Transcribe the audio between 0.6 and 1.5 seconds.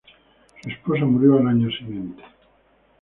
Su esposa murió al